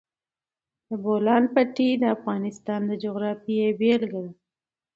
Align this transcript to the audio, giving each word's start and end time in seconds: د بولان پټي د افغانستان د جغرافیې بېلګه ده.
د 0.87 0.89
بولان 1.03 1.43
پټي 1.53 1.89
د 1.97 2.03
افغانستان 2.15 2.81
د 2.89 2.91
جغرافیې 3.03 3.67
بېلګه 3.79 4.19
ده. 4.25 4.31